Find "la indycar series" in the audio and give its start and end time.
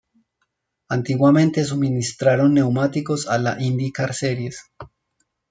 3.37-4.63